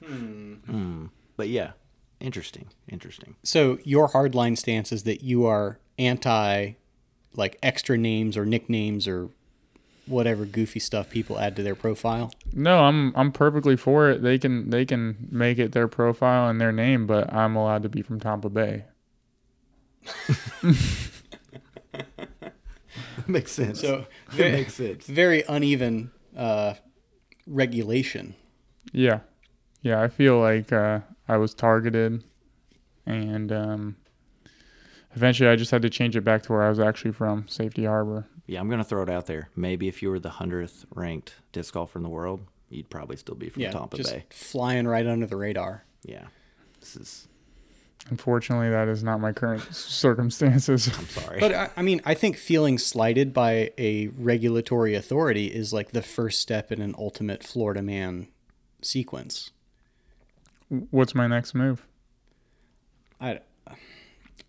[0.03, 1.09] mm.
[1.37, 1.71] but yeah,
[2.19, 3.35] interesting, interesting.
[3.43, 6.73] So your hardline stance is that you are anti,
[7.33, 9.29] like extra names or nicknames or
[10.05, 12.31] whatever goofy stuff people add to their profile.
[12.53, 14.21] No, I'm I'm perfectly for it.
[14.21, 17.89] They can they can make it their profile and their name, but I'm allowed to
[17.89, 18.85] be from Tampa Bay.
[23.31, 23.81] makes sense.
[23.81, 25.05] So it very, makes sense.
[25.05, 26.75] very uneven uh,
[27.45, 28.35] regulation.
[28.91, 29.19] Yeah,
[29.81, 30.01] yeah.
[30.01, 32.23] I feel like uh, I was targeted,
[33.05, 33.95] and um,
[35.15, 37.85] eventually I just had to change it back to where I was actually from, Safety
[37.85, 38.27] Harbor.
[38.45, 39.49] Yeah, I'm going to throw it out there.
[39.55, 43.35] Maybe if you were the hundredth ranked disc golfer in the world, you'd probably still
[43.35, 44.23] be from Yeah, Tampa just Bay.
[44.29, 45.83] flying right under the radar.
[46.03, 46.27] Yeah,
[46.79, 47.27] this is.
[48.09, 50.87] Unfortunately, that is not my current circumstances.
[50.87, 51.39] I'm sorry.
[51.39, 56.01] But I, I mean, I think feeling slighted by a regulatory authority is like the
[56.01, 58.27] first step in an ultimate Florida man
[58.81, 59.51] sequence.
[60.69, 61.85] What's my next move?
[63.19, 63.39] I,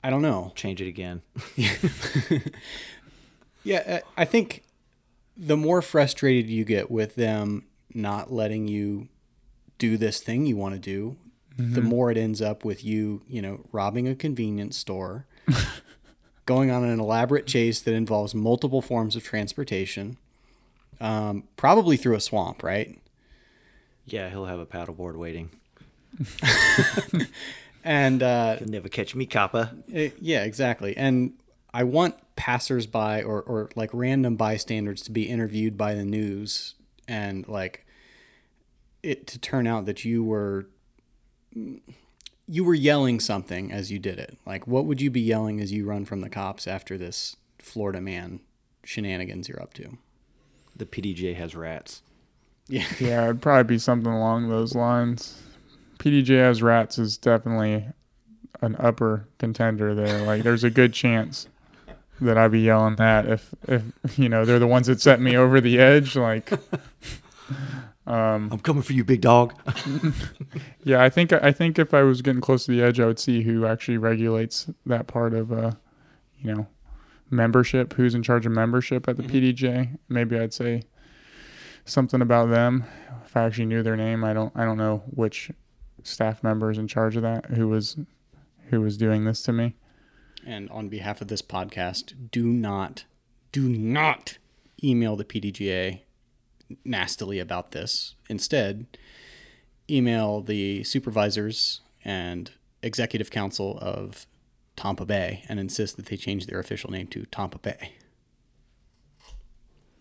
[0.03, 0.53] I don't know.
[0.55, 1.23] Change it again.
[3.65, 4.63] Yeah, I I think
[5.37, 9.09] the more frustrated you get with them not letting you
[9.79, 11.17] do this thing you want to do,
[11.59, 15.27] the more it ends up with you, you know, robbing a convenience store,
[16.47, 20.17] going on an elaborate chase that involves multiple forms of transportation,
[21.01, 22.99] um, probably through a swamp, right?
[24.07, 25.51] Yeah, he'll have a paddleboard waiting.
[27.85, 29.71] And uh, You'll never catch me, copper.
[29.93, 30.97] Eh, yeah, exactly.
[30.97, 31.35] And
[31.73, 36.75] I want passersby or, or like random bystanders to be interviewed by the news
[37.07, 37.87] and like
[39.03, 40.67] it to turn out that you were
[41.55, 44.39] you were yelling something as you did it.
[44.47, 48.01] Like what would you be yelling as you run from the cops after this Florida
[48.01, 48.41] man
[48.85, 49.99] shenanigans you're up to?
[50.77, 52.03] The PDJ has rats.
[52.69, 52.85] Yeah.
[53.01, 55.43] Yeah, it'd probably be something along those lines.
[55.99, 57.87] PDJ has rats is definitely
[58.61, 60.23] an upper contender there.
[60.23, 61.49] Like, there's a good chance
[62.21, 65.37] that I'd be yelling that if, if you know, they're the ones that set me
[65.37, 66.17] over the edge.
[66.17, 66.51] Like,
[68.15, 69.55] I'm coming for you, big dog.
[70.85, 73.19] yeah, I think I think if I was getting close to the edge, I would
[73.19, 75.73] see who actually regulates that part of, uh,
[76.39, 76.67] you know,
[77.31, 77.93] membership.
[77.95, 79.99] Who's in charge of membership at the PDJ?
[80.09, 80.85] Maybe I'd say
[81.85, 82.85] something about them.
[83.27, 84.53] If I actually knew their name, I don't.
[84.57, 85.51] I don't know which
[86.03, 87.47] staff member is in charge of that.
[87.47, 87.99] Who was
[88.71, 89.75] who was doing this to me?
[90.47, 93.05] And on behalf of this podcast, do not,
[93.53, 94.39] do not
[94.83, 96.01] email the PDGA
[96.85, 98.15] nastily about this.
[98.29, 98.87] Instead,
[99.91, 102.51] email the supervisors and
[102.83, 104.27] executive council of
[104.77, 107.93] Tampa Bay and insist that they change their official name to Tampa Bay.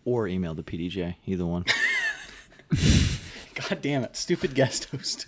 [0.04, 1.64] or email the PDJ, either one.
[3.68, 5.26] God damn it, stupid guest host.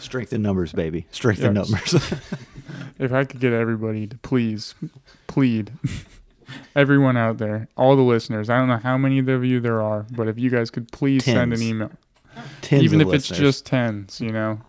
[0.00, 1.06] Strength in numbers, baby.
[1.12, 1.70] Strength in Yes.
[1.70, 2.12] numbers.
[2.98, 4.74] If I could get everybody to please
[5.28, 5.70] plead,
[6.74, 8.50] everyone out there, all the listeners.
[8.50, 11.24] I don't know how many of you there are, but if you guys could please
[11.24, 11.90] send an email,
[12.62, 14.60] Tens even if of it's just tens, you know,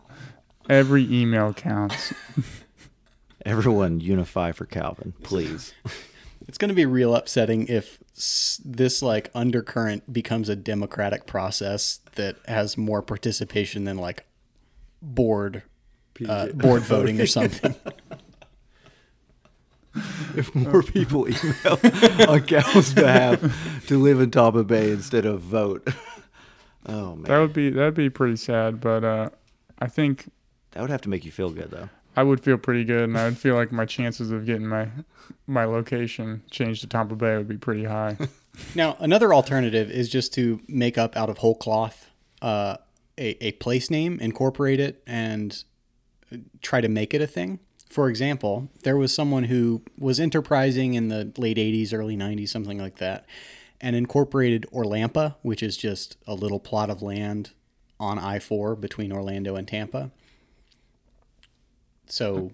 [0.70, 2.14] every email counts.
[3.46, 5.74] everyone unify for Calvin, please.
[6.48, 8.00] It's going to be real upsetting if
[8.66, 14.26] this like undercurrent becomes a democratic process that has more participation than like
[15.02, 15.64] board
[16.28, 17.76] uh, board voting or something.
[20.36, 23.40] If more people email on Cal's behalf
[23.88, 25.88] to live in Tampa Bay instead of vote.
[26.86, 29.30] Oh man, That would be that'd be pretty sad, but uh,
[29.80, 30.32] I think
[30.72, 31.90] that would have to make you feel good though.
[32.16, 34.88] I would feel pretty good, and I would feel like my chances of getting my
[35.46, 38.18] my location changed to Tampa Bay would be pretty high.
[38.76, 42.10] Now, another alternative is just to make up out of whole cloth
[42.42, 42.78] uh,
[43.18, 45.64] a, a place name, incorporate it, and
[46.62, 47.60] try to make it a thing.
[47.90, 52.78] For example, there was someone who was enterprising in the late 80s, early 90s, something
[52.78, 53.26] like that,
[53.82, 57.52] and incorporated Orlampa, which is just a little plot of land
[58.00, 60.12] on I 4 between Orlando and Tampa.
[62.08, 62.52] So,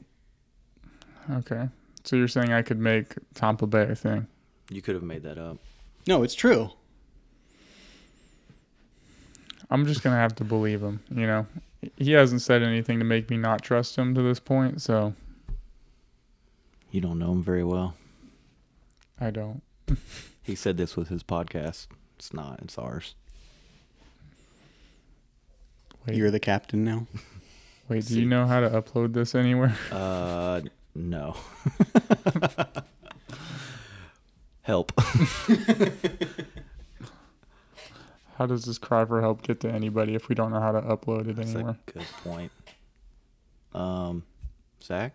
[1.32, 1.70] Okay,
[2.04, 4.28] so you're saying I could make Tampa Bay a thing?
[4.70, 5.58] You could have made that up.
[6.08, 6.72] no, it's true.
[9.70, 11.00] I'm just gonna have to believe him.
[11.10, 11.48] You know,
[11.98, 15.14] he hasn't said anything to make me not trust him to this point, so
[16.96, 17.94] You don't know him very well.
[19.20, 19.62] I don't.
[20.42, 21.88] He said this was his podcast.
[22.18, 22.60] It's not.
[22.62, 23.16] It's ours.
[26.06, 26.16] Wait.
[26.16, 27.08] You're the captain now.
[27.90, 29.76] Wait, do you know how to upload this anywhere?
[29.92, 30.62] Uh,
[30.94, 31.36] no.
[34.62, 34.94] Help.
[38.38, 40.82] How does this cry for help get to anybody if we don't know how to
[40.82, 41.76] upload it That's anywhere?
[41.88, 42.52] a good point.
[43.74, 44.24] Um,
[44.86, 45.14] Zach?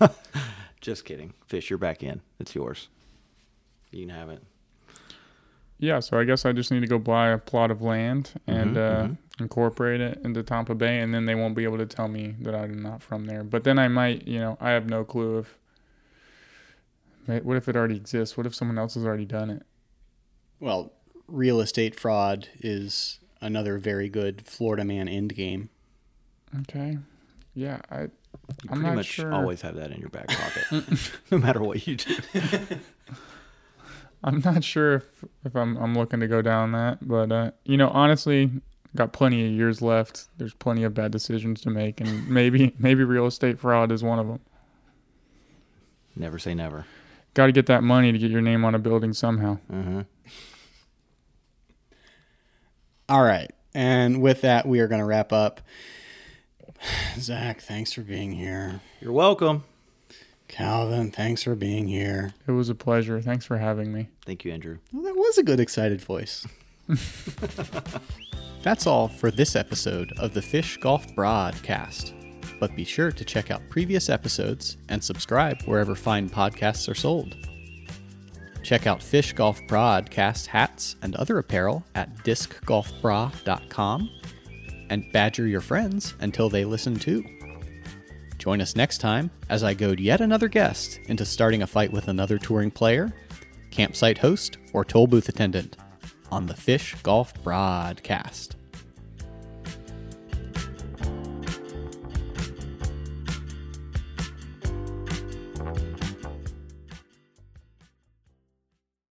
[0.80, 1.32] Just kidding.
[1.46, 2.20] Fish, you're back in.
[2.40, 2.88] It's yours.
[3.90, 4.42] You can have it.
[5.78, 8.76] Yeah, so I guess I just need to go buy a plot of land and
[8.76, 12.06] Mhm, uh, incorporate it into Tampa Bay, and then they won't be able to tell
[12.06, 13.42] me that I'm not from there.
[13.42, 15.58] But then I might, you know, I have no clue if.
[17.44, 18.36] What if it already exists?
[18.36, 19.62] What if someone else has already done it?
[20.60, 20.92] Well,
[21.28, 25.68] real estate fraud is another very good Florida man end game.
[26.60, 26.98] Okay.
[27.54, 28.08] Yeah, I.
[28.62, 29.32] You I'm pretty much sure.
[29.32, 30.84] always have that in your back pocket,
[31.30, 32.16] no matter what you do.
[34.24, 37.76] I'm not sure if, if I'm I'm looking to go down that, but uh, you
[37.76, 38.50] know, honestly,
[38.94, 40.28] got plenty of years left.
[40.38, 44.18] There's plenty of bad decisions to make, and maybe maybe real estate fraud is one
[44.18, 44.40] of them.
[46.14, 46.86] Never say never.
[47.34, 49.58] Got to get that money to get your name on a building somehow.
[49.72, 50.02] Mm-hmm.
[53.08, 53.50] All right.
[53.74, 55.62] And with that, we are going to wrap up.
[57.18, 58.80] Zach, thanks for being here.
[59.00, 59.64] You're welcome.
[60.48, 62.34] Calvin, thanks for being here.
[62.46, 63.20] It was a pleasure.
[63.20, 64.08] Thanks for having me.
[64.26, 64.78] Thank you, Andrew.
[64.92, 66.46] Well, that was a good, excited voice.
[68.62, 72.12] That's all for this episode of the Fish Golf Brah-dcast.
[72.60, 77.34] But be sure to check out previous episodes and subscribe wherever fine podcasts are sold.
[78.62, 84.10] Check out Fish Golf Brah-dcast hats and other apparel at discgolfbrah.com
[84.92, 87.24] and badger your friends until they listen too.
[88.36, 92.08] Join us next time as I goad yet another guest into starting a fight with
[92.08, 93.10] another touring player,
[93.70, 95.78] campsite host, or toll booth attendant
[96.30, 98.56] on the Fish Golf Brah-dcast.